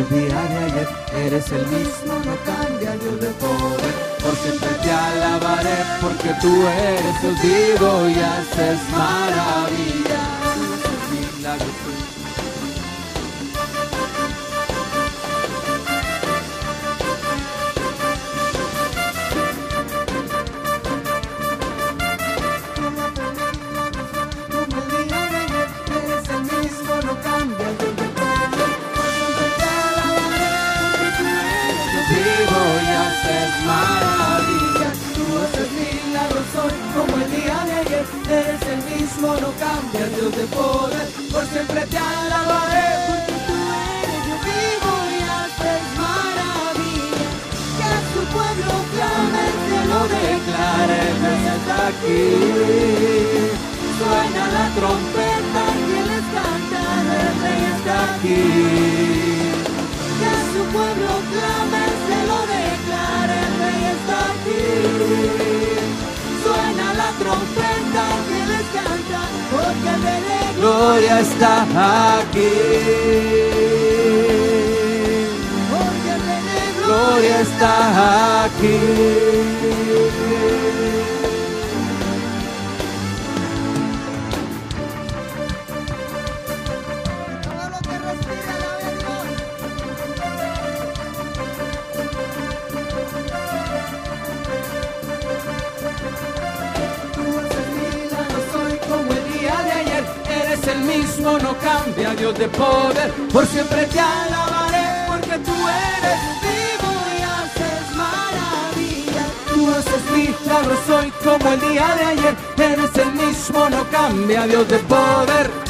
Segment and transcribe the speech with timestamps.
[0.00, 0.88] el día de ayer.
[1.26, 3.94] Eres el mismo, no cambia, Dios de poder.
[4.22, 9.99] Por siempre te alabaré, porque tú eres Dios vivo y haces maravillas.
[52.00, 52.22] Aquí.
[53.98, 56.82] Suena la trompeta, que les canta,
[57.20, 58.44] el Rey está aquí.
[60.20, 64.64] Que su pueblo clame, se lo declare, el Rey está aquí.
[66.42, 71.52] Suena la trompeta, que les canta porque el Rey de Gloria está
[72.20, 72.52] aquí.
[76.84, 79.59] Gloria está aquí.
[103.32, 105.56] Por siempre te alabaré, porque tú
[105.96, 109.28] eres vivo y haces maravillas.
[109.52, 114.68] Tú haces milagros hoy como el día de ayer, eres el mismo, no cambia, Dios
[114.68, 115.69] de poder.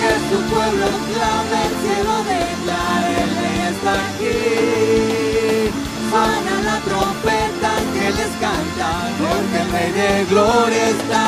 [0.00, 4.38] Que su pueblo clame, el cielo declare, rey está aquí.
[6.10, 11.22] Suena la trompeta que les cantan, porque el rey de gloria está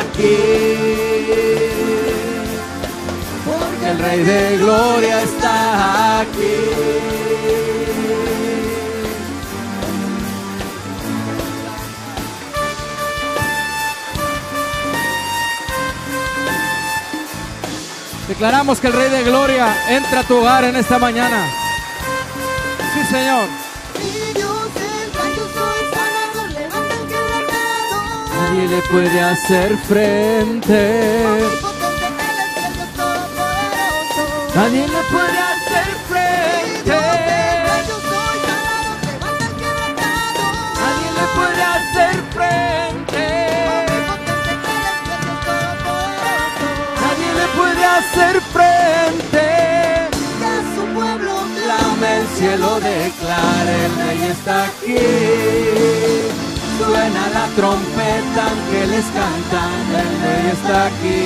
[0.00, 0.38] aquí.
[3.46, 6.77] Porque el rey de gloria está aquí.
[18.38, 21.44] Declaramos que el Rey de Gloria entra a tu hogar en esta mañana.
[22.94, 23.48] Sí, Señor.
[28.36, 31.42] Nadie le puede hacer frente.
[34.54, 35.47] Nadie le puede
[47.98, 49.46] hacer frente.
[50.40, 55.04] Que su pueblo clame, el cielo declare, el rey está aquí.
[56.78, 61.20] Suena la trompeta, ángeles cantan, el rey está aquí.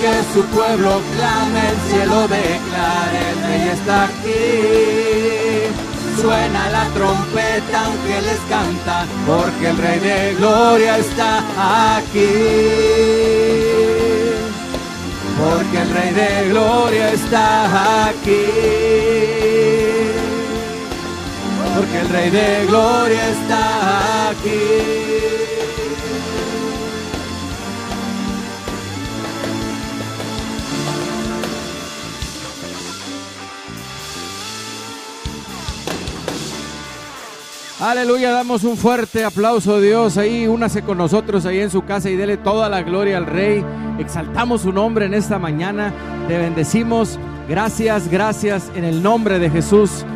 [0.00, 4.44] Que su pueblo clame, el cielo declare, el rey está aquí.
[6.20, 11.42] Suena la trompeta, ángeles cantan, porque el rey de gloria está
[11.96, 13.73] aquí
[15.44, 18.44] porque el Rey de Gloria está aquí.
[21.76, 25.03] Porque el Rey de Gloria está aquí.
[37.86, 42.08] Aleluya, damos un fuerte aplauso a Dios ahí, únase con nosotros ahí en su casa
[42.08, 43.62] y dele toda la gloria al Rey.
[43.98, 45.92] Exaltamos su nombre en esta mañana,
[46.26, 47.18] te bendecimos.
[47.46, 50.06] Gracias, gracias en el nombre de Jesús.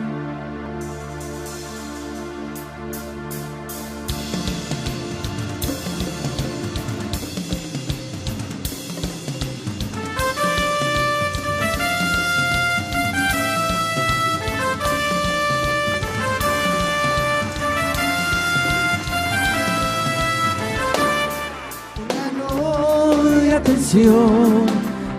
[23.89, 24.67] bendición,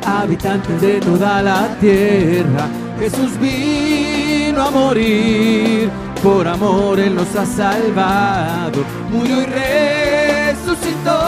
[0.06, 2.68] habitantes de toda la tierra.
[3.00, 5.90] Jesús vino a morir,
[6.22, 8.84] por amor Él nos ha salvado.
[9.10, 11.20] Murió y resucitó,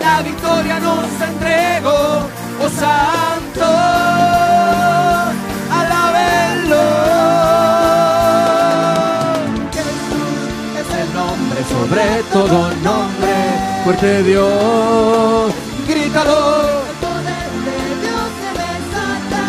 [0.00, 2.26] la victoria nos entregó,
[2.60, 3.66] oh santo,
[5.70, 6.82] alabelo.
[9.72, 13.34] Jesús es el nombre sobre todo nombre,
[13.84, 15.51] fuerte Dios
[16.14, 19.46] el poder de Dios se desata.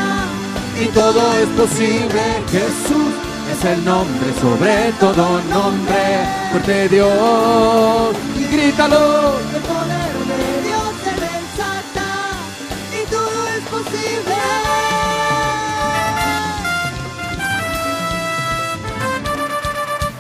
[0.82, 3.14] Y todo es posible, Jesús
[3.52, 8.16] es el nombre sobre todo nombre, fuerte Dios,
[8.50, 9.34] grítalo.
[9.54, 12.10] El poder de Dios se desata.
[12.94, 14.36] Y todo es posible.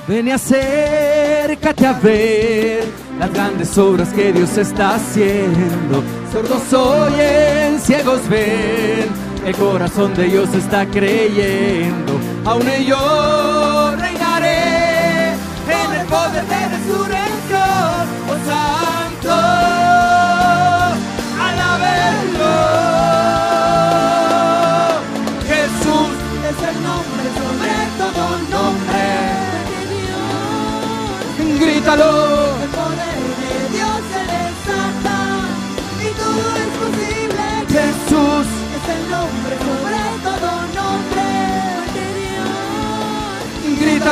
[0.09, 2.83] Ven y acércate a ver
[3.17, 6.03] las grandes obras que Dios está haciendo.
[6.33, 9.07] Sordos oyen, ciegos ven,
[9.45, 12.19] el corazón de Dios está creyendo.
[12.43, 18.07] Aún yo reinaré en el poder de resurrección.
[18.31, 19.82] Oh Santo,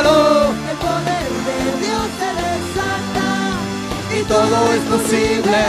[0.04, 3.30] El poder de Dios se desata.
[4.18, 5.62] Y todo es posible.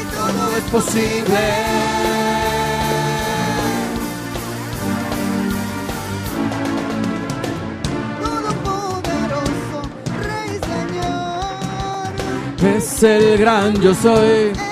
[0.00, 1.42] Y todo Es posible.
[8.20, 9.78] Todopoderoso,
[10.26, 12.10] Rey Señor.
[12.76, 14.71] Es el gran yo soy.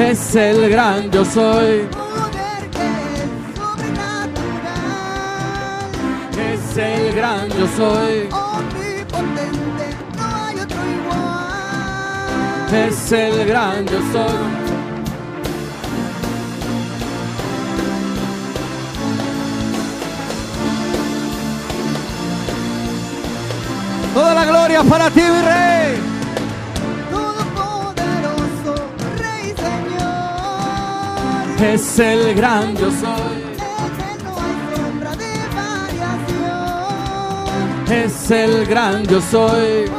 [0.00, 1.86] Es el gran yo soy.
[6.50, 8.28] Es el gran yo soy.
[8.32, 9.86] Omnipotente,
[10.16, 12.74] no hay otro igual.
[12.88, 14.70] Es el gran yo soy.
[24.14, 26.09] Toda la gloria para ti, mi rey.
[31.62, 33.50] Es el gran yo soy.
[37.90, 39.90] Es el gran yo soy.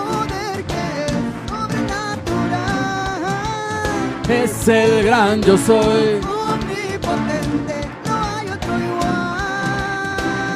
[4.28, 6.20] Es el gran yo soy.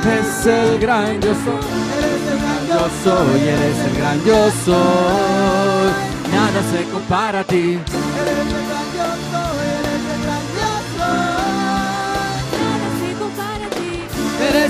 [0.06, 1.66] Es el gran yo soy.
[1.66, 1.66] Eres
[2.06, 5.92] el gran Yo soy, eres el gran yo soy.
[6.32, 7.80] Nada se compara a ti.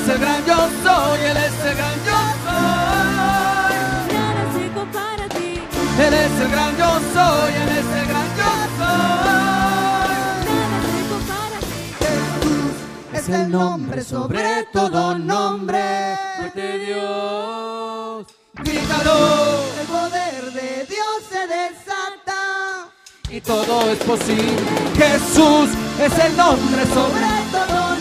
[0.05, 3.73] Eres el gran yo soy, eres el gran yo soy.
[4.13, 5.51] nada se compara a ti,
[5.99, 8.85] Eres el gran yo soy, eres el gran yo soy.
[10.45, 13.17] nada se compara a ti.
[13.17, 16.17] Es el nombre sobre todo nombre.
[16.37, 19.15] Fuerte Dios, grítalo.
[19.81, 22.91] El poder de Dios se desata.
[23.31, 24.61] Y todo es posible.
[24.97, 25.69] Jesús
[25.99, 27.21] es el nombre sobre.
[27.25, 27.94] Sobre todo nombre.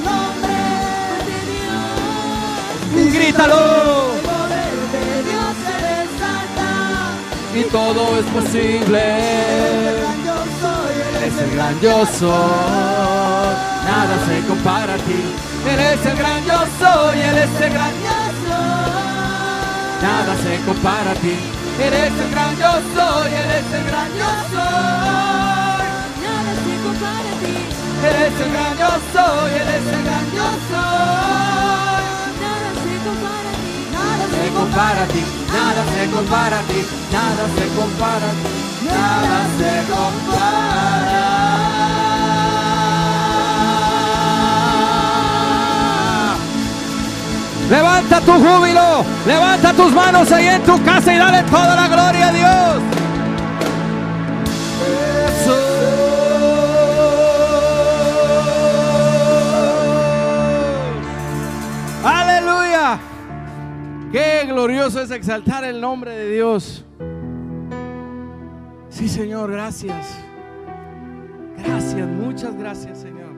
[7.57, 9.01] Y todo es posible.
[11.17, 12.31] Eres el gran yo soy.
[13.85, 15.23] Nada se compara a ti.
[15.73, 18.19] Eres el gran yo soy, eres el gran yo.
[20.03, 21.37] Nada se compara a ti.
[21.81, 25.05] Eres el gran yo soy, eres el gran yo
[26.25, 27.55] nada se compara a ti,
[28.07, 31.94] Eres el gran yo soy, el gran yo.
[34.45, 35.25] Se compara a ti,
[35.55, 38.27] nada se compara a ti, nada se compara
[38.85, 41.25] nada se compara.
[47.71, 52.29] Levanta tu júbilo, levanta tus manos ahí en tu casa y dale toda la gloria
[52.29, 53.04] a Dios.
[64.15, 66.85] Qué glorioso es exaltar el nombre de Dios.
[68.89, 70.17] Sí, Señor, gracias.
[71.59, 73.35] Gracias, muchas gracias, Señor.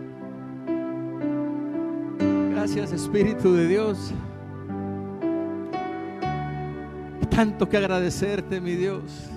[2.53, 4.13] Gracias, Espíritu de Dios.
[7.31, 9.31] Tanto que agradecerte, mi Dios.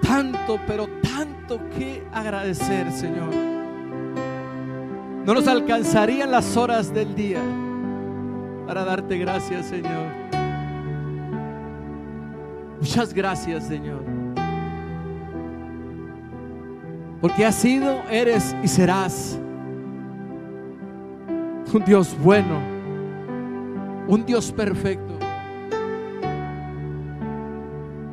[0.00, 3.34] Tanto, pero tanto que agradecer, Señor.
[5.26, 7.42] No nos alcanzarían las horas del día
[8.66, 10.22] para darte gracias, Señor.
[12.80, 14.02] Muchas gracias, Señor.
[17.20, 19.38] Porque has sido, eres y serás
[21.72, 22.60] un Dios bueno,
[24.08, 25.12] un Dios perfecto.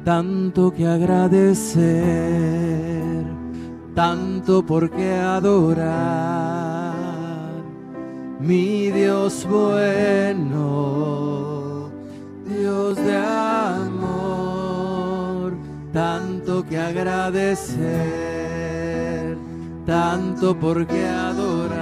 [0.05, 1.83] Tanto que agradecer,
[3.93, 6.68] tanto por qué adorar,
[8.39, 10.29] mi Dios bueno,
[12.47, 14.37] Dios de amor,
[15.91, 17.77] tanto que agradecer,
[19.85, 21.79] tanto por qué adorar,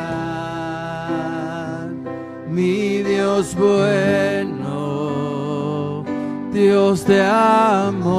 [2.49, 4.55] mi Dios bueno,
[6.51, 8.17] Dios de amor,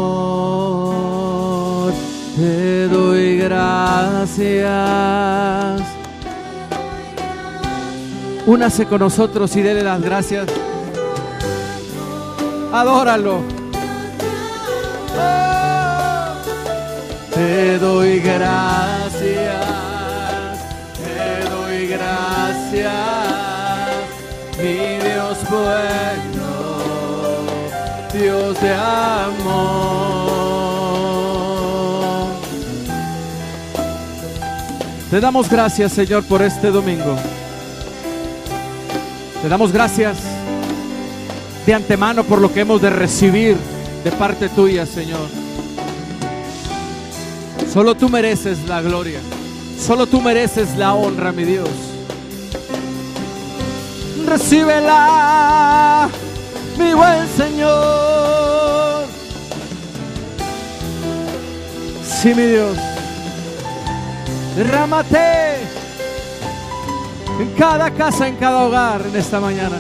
[2.37, 4.39] te doy gracias.
[8.49, 10.47] Únase con nosotros y dele las gracias.
[12.73, 13.43] Adóralo.
[17.35, 19.21] Te doy gracias,
[20.97, 22.89] te doy gracias,
[24.57, 26.49] mi Dios bueno,
[28.15, 29.59] Dios de amor.
[35.11, 37.15] Te damos gracias, Señor, por este domingo.
[39.43, 40.19] Te damos gracias
[41.65, 43.57] de antemano por lo que hemos de recibir
[44.03, 45.29] de parte tuya, Señor.
[47.73, 49.21] Solo tú mereces la gloria.
[49.79, 51.69] Solo tú mereces la honra, mi Dios.
[54.27, 56.09] Recíbela,
[56.77, 59.07] mi buen Señor.
[62.05, 62.77] Sí, mi Dios.
[64.57, 65.48] Derrámate
[67.39, 69.77] en cada casa, en cada hogar en esta mañana.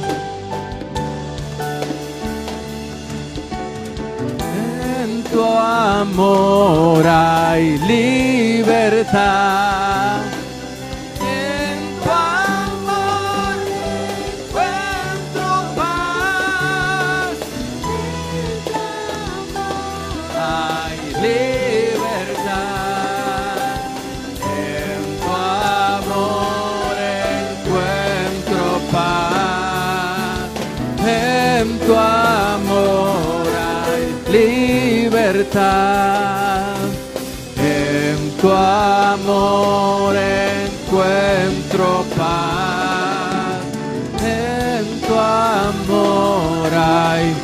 [5.03, 9.19] En tu amor hay libertad.
[37.57, 43.63] En tu amor encuentro paz.
[44.23, 47.35] En tu amor hay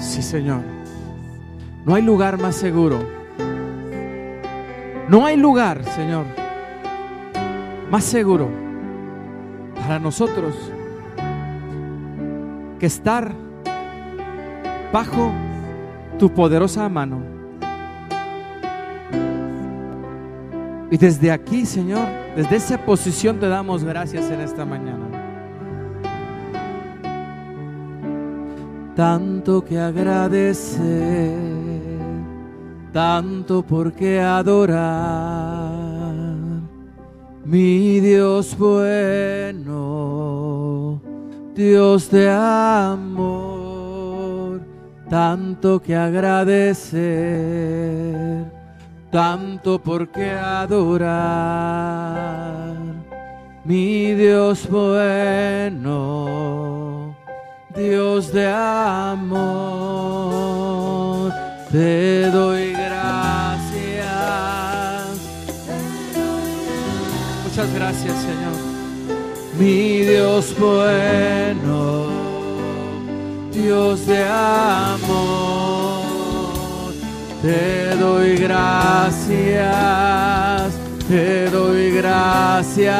[0.00, 0.62] Sí, Señor.
[1.84, 2.98] No hay lugar más seguro.
[5.08, 6.26] No hay lugar, Señor,
[7.90, 8.48] más seguro
[9.74, 10.54] para nosotros
[12.78, 13.32] que estar
[14.92, 15.32] bajo
[16.18, 17.20] tu poderosa mano.
[20.90, 25.16] Y desde aquí, Señor, desde esa posición te damos gracias en esta mañana.
[28.96, 31.36] tanto que agradecer,
[32.92, 35.85] tanto por qué adorar,
[37.46, 39.70] mi Dios bueno,
[41.54, 43.40] Dios de amor,
[45.08, 46.96] tanto que agradecer,
[49.12, 51.06] tanto por qué adorar,
[53.64, 56.26] mi Dios bueno.
[57.76, 59.36] Dios de amor,
[61.70, 63.45] te doy gracias.
[67.56, 68.52] Muchas gracias, Señor.
[69.58, 72.04] Mi Dios bueno,
[73.50, 76.02] Dios de amor,
[77.40, 79.64] te doy gracias,
[81.08, 82.98] te doy gracias.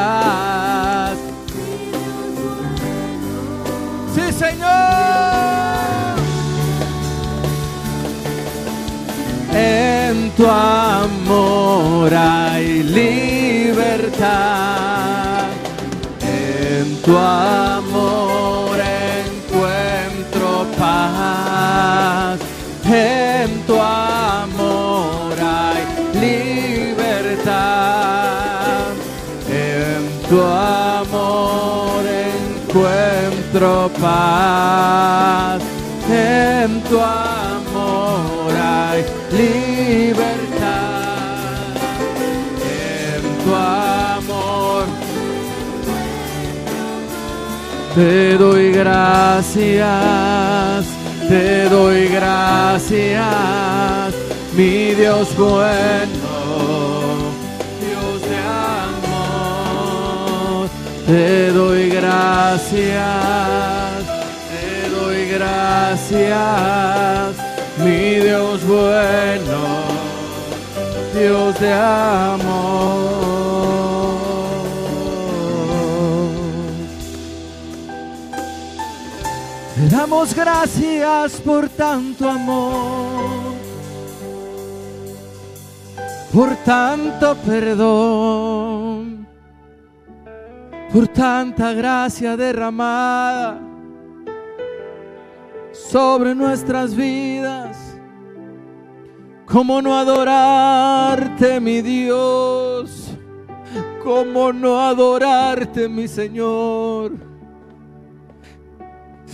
[4.14, 5.36] Sí, Señor.
[9.52, 12.55] En tu amor hay
[17.06, 18.76] tu amor
[19.14, 22.40] encuentro paz.
[22.84, 25.84] En tu amor hay
[26.20, 27.46] libertad.
[29.48, 32.02] En tu amor
[32.34, 35.62] encuentro paz.
[36.10, 37.25] En tu amor
[47.96, 50.36] te doy gracias.
[51.28, 53.24] te doy gracias,
[54.56, 56.28] mi Dios bueno,
[57.80, 58.38] Dios de
[59.02, 60.68] amor,
[61.06, 62.74] te doy gracias,
[64.52, 66.36] te doy gracias,
[67.78, 69.58] mi Dios bueno,
[71.12, 73.15] Dios de amor.
[80.06, 83.56] Damos gracias por tanto amor,
[86.32, 89.26] por tanto perdón,
[90.92, 93.58] por tanta gracia derramada
[95.72, 97.76] sobre nuestras vidas.
[99.44, 103.10] ¿Cómo no adorarte, mi Dios?
[104.04, 107.25] ¿Cómo no adorarte, mi Señor?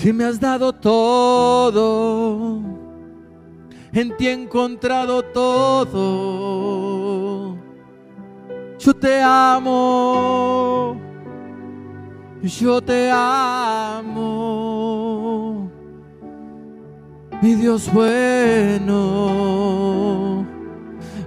[0.03, 2.61] Si me has dado todo,
[3.93, 5.97] en ti he encontrado todo.
[8.81, 10.97] Yo te amo,
[12.43, 14.11] yo te amo,
[17.41, 18.85] mi Dios bueno,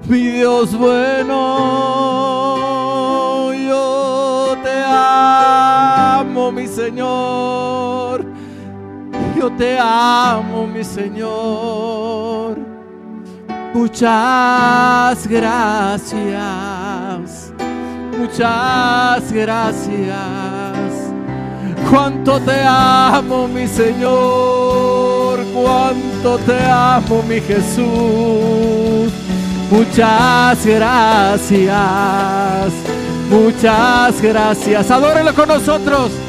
[0.05, 1.93] mi Dios bueno,
[3.53, 7.64] yo te amo, mi Señor.
[9.45, 12.57] Yo te amo, mi Señor.
[13.75, 16.23] Muchas gracias.
[18.17, 21.13] Muchas gracias.
[21.91, 25.37] Cuánto te amo, mi Señor.
[25.53, 29.13] Cuánto te amo, mi Jesús.
[29.69, 31.75] Muchas gracias.
[33.29, 34.89] Muchas gracias.
[34.89, 36.24] Adórelo con nosotros.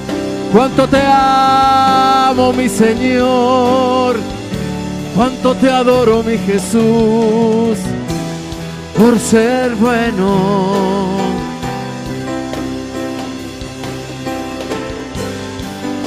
[0.56, 4.16] Cuánto te amo, mi Señor.
[5.14, 7.76] Cuánto te adoro, mi Jesús,
[8.96, 11.18] por ser bueno.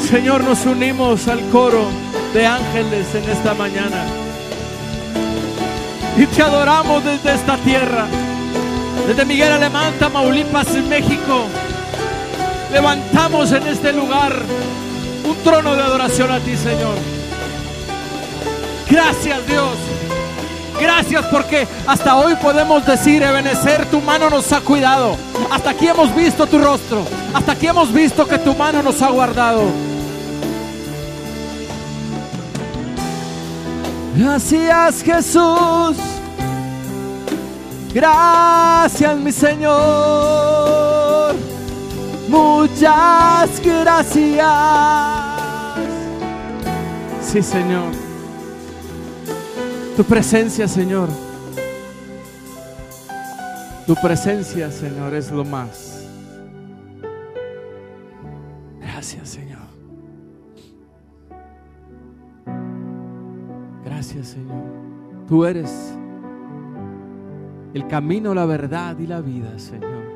[0.10, 1.86] Señor, nos unimos al coro
[2.34, 4.04] de ángeles en esta mañana.
[6.18, 8.08] Y te adoramos desde esta tierra,
[9.08, 11.46] desde Miguel Alemán, Tamaulipas, en México
[12.72, 14.44] levantamos en este lugar
[15.24, 16.96] un trono de adoración a ti, Señor.
[18.90, 19.76] Gracias, Dios.
[20.80, 25.18] Gracias porque hasta hoy podemos decir, Ebenecer, tu mano nos ha cuidado.
[25.52, 27.06] Hasta aquí hemos visto tu rostro.
[27.34, 29.64] Hasta aquí hemos visto que tu mano nos ha guardado.
[34.16, 35.98] Gracias, Jesús.
[37.94, 40.59] Gracias, mi Señor.
[42.30, 44.46] Muchas gracias.
[47.22, 47.92] Sí, Señor.
[49.98, 51.10] Tu presencia, Señor.
[53.88, 56.06] Tu presencia, Señor, es lo más.
[58.80, 59.60] Gracias, Señor.
[63.84, 64.64] Gracias, Señor.
[65.28, 65.94] Tú eres
[67.74, 70.09] el camino, la verdad y la vida, Señor.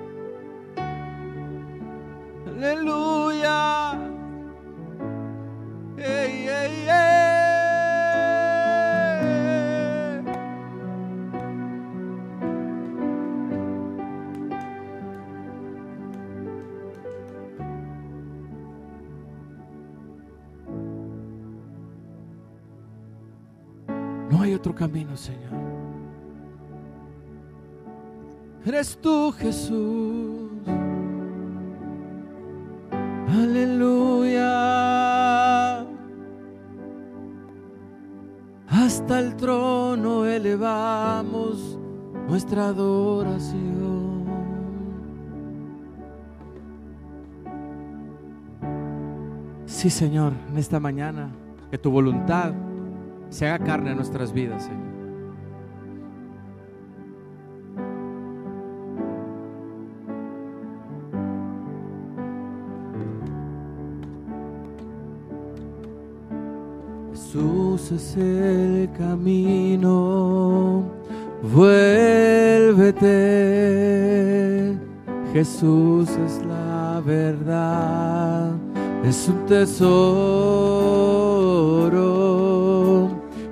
[2.55, 3.99] Aleluya.
[24.29, 25.51] No hay otro camino, Señor.
[28.65, 30.42] Eres tú, Jesús.
[38.93, 41.79] Hasta el trono elevamos
[42.27, 44.23] nuestra adoración.
[49.65, 51.31] Sí, Señor, en esta mañana,
[51.71, 52.53] que tu voluntad
[53.29, 54.92] se haga carne en nuestras vidas, Señor.
[67.95, 70.83] Es el camino,
[71.53, 73.03] vuélvete.
[75.31, 78.51] Jesús es la verdad,
[79.03, 80.33] es un tesoro.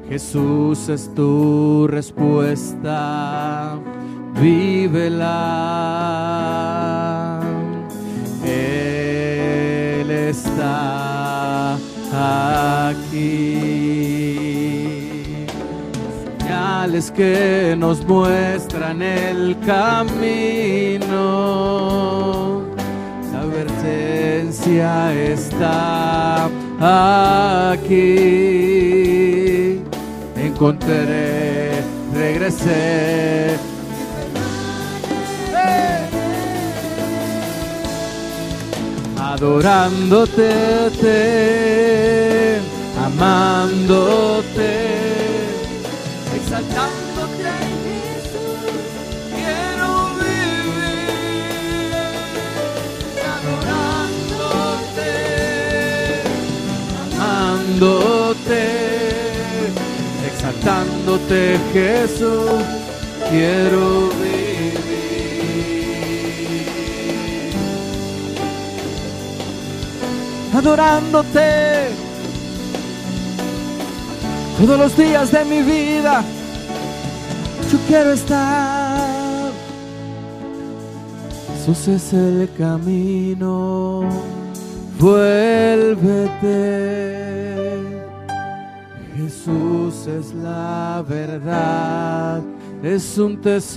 [0.10, 3.80] Jesús es tu respuesta,
[4.41, 5.39] vívela.
[8.43, 11.77] Él está
[12.13, 13.70] aquí.
[16.89, 21.03] Que nos muestran el camino.
[23.31, 26.49] La advertencia está
[27.71, 28.19] aquí.
[30.35, 31.83] Encontraré,
[32.15, 33.59] regresé.
[39.19, 42.57] Adorándote, te,
[43.05, 44.90] amándote,
[60.27, 62.61] exaltándote, Jesús,
[63.29, 64.41] quiero vivir.
[70.53, 71.89] Adorándote
[74.59, 76.23] todos los días de mi vida.
[77.71, 79.51] Yo quiero estar.
[81.55, 84.01] Jesús es el camino.
[84.99, 86.31] Vuélvete.
[89.31, 92.41] Jesús es la verdad.
[92.83, 93.71] Es un tesoro.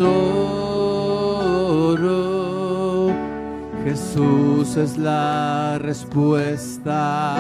[3.84, 7.36] Jesús es la respuesta.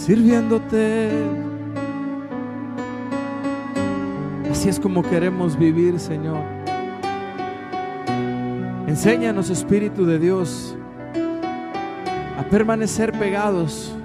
[0.06, 1.10] sirviéndote.
[4.52, 6.44] Así es como queremos vivir, Señor.
[8.88, 10.78] Enséñanos, Espíritu de Dios,
[12.38, 13.96] a permanecer pegados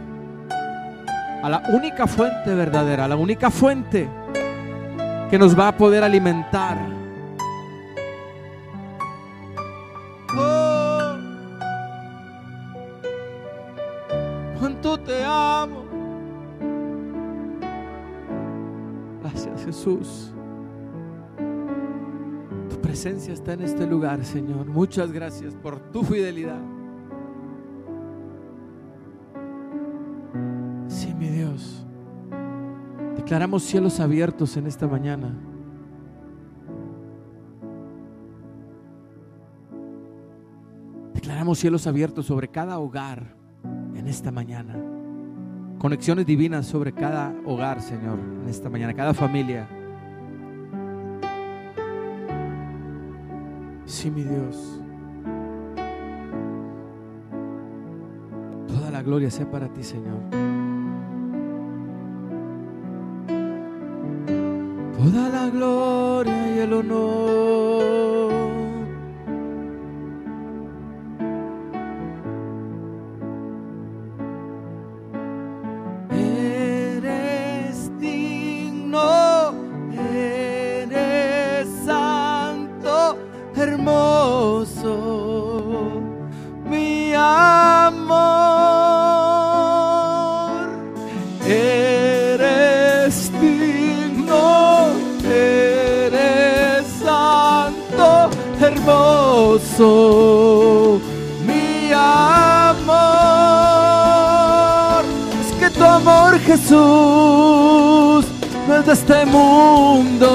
[1.43, 4.09] a la única fuente verdadera, a la única fuente
[5.29, 6.79] que nos va a poder alimentar.
[22.68, 24.66] Tu presencia está en este lugar, Señor.
[24.66, 26.61] Muchas gracias por tu fidelidad.
[30.88, 31.87] Sí, mi Dios.
[33.16, 35.33] Declaramos cielos abiertos en esta mañana.
[41.14, 43.37] Declaramos cielos abiertos sobre cada hogar
[43.94, 44.75] en esta mañana.
[45.79, 49.68] Conexiones divinas sobre cada hogar, Señor, en esta mañana, cada familia.
[53.90, 54.81] Sí, mi Dios.
[58.68, 60.20] Toda la gloria sea para ti, Señor.
[64.96, 67.60] Toda la gloria y el honor.
[106.70, 108.26] Jesús,
[108.68, 110.28] no es de este mundo.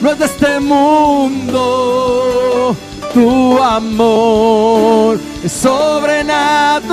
[0.00, 1.56] no es de este mundo.
[3.14, 6.85] Tu amor es sobrenatural.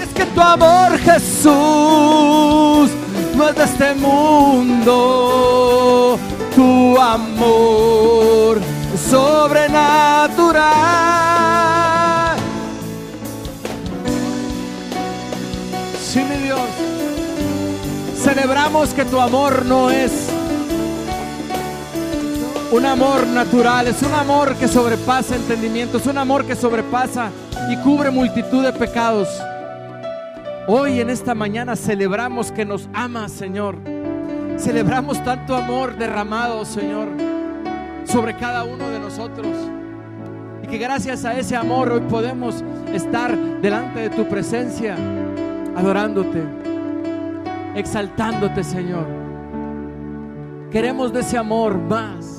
[0.00, 2.90] Es que tu amor, Jesús,
[3.34, 4.98] no es de este mundo.
[6.54, 8.60] Tu amor
[9.10, 10.78] sobrenatural.
[16.00, 16.60] Sí, mi Dios.
[18.22, 20.27] Celebramos que tu amor no es
[22.70, 27.30] un amor natural, es un amor que sobrepasa entendimiento, es un amor que sobrepasa
[27.70, 29.28] y cubre multitud de pecados.
[30.66, 33.76] Hoy en esta mañana celebramos que nos amas, Señor.
[34.58, 37.08] Celebramos tanto amor derramado, Señor,
[38.04, 39.48] sobre cada uno de nosotros.
[40.62, 44.94] Y que gracias a ese amor hoy podemos estar delante de tu presencia,
[45.74, 46.42] adorándote,
[47.74, 49.06] exaltándote, Señor.
[50.70, 52.37] Queremos de ese amor más.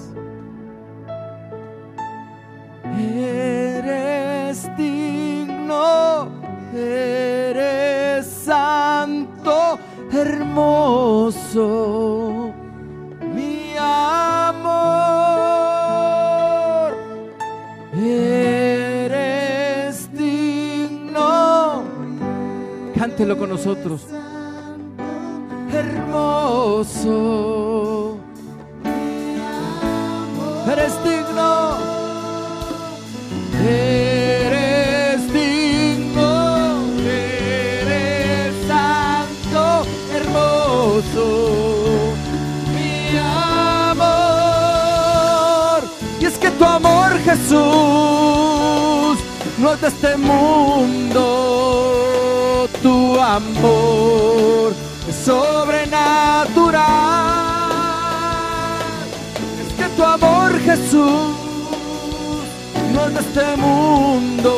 [4.49, 6.27] Eres digno,
[6.73, 9.77] eres santo,
[10.12, 11.71] hermoso,
[13.35, 14.65] mi amor.
[17.95, 19.31] Eres
[20.13, 21.83] digno.
[22.95, 24.07] Cántelo con nosotros.
[25.71, 27.68] Hermoso.
[49.69, 51.27] No es de este mundo.
[52.82, 54.73] Tu amor
[55.23, 56.79] sobrenatural.
[59.62, 61.36] Es que tu amor, Jesús
[62.93, 64.51] no es de este mundo.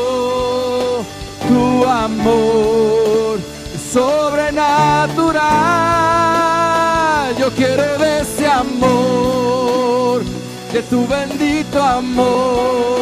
[1.48, 3.40] Tu amor
[3.92, 5.42] sobrenatural.
[7.38, 10.24] Yo quiero de ese amor,
[10.72, 13.01] de tu bendito amor,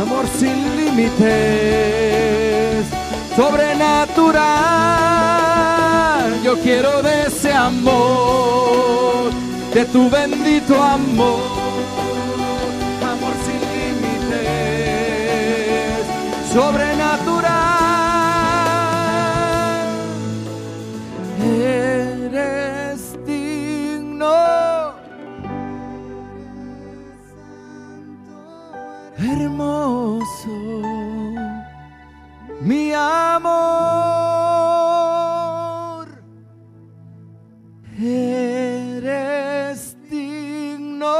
[0.00, 1.18] amor sin límites,
[3.36, 4.40] sobrenatural.
[6.42, 9.30] Yo quiero de ese amor,
[9.74, 11.60] de tu bendito amor
[13.10, 14.46] amor sin límites,
[16.52, 17.59] sobrenatural.
[29.32, 30.56] Hermoso,
[32.60, 33.70] mi amor.
[37.98, 41.16] Eres digno.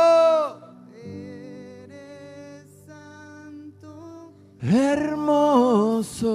[1.05, 6.35] Eres santo, hermoso,